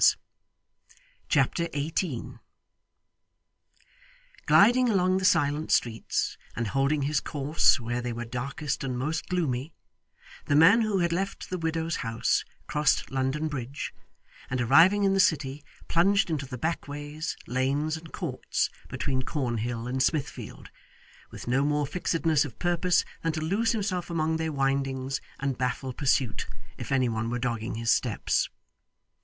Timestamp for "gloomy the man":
9.29-10.81